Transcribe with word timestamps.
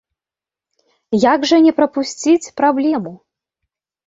Як 1.33 1.45
жа 1.51 1.57
не 1.67 1.73
прапусціць 1.81 2.51
праблему? 2.63 3.13